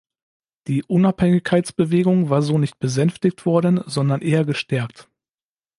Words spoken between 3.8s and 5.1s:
sondern eher gestärkt.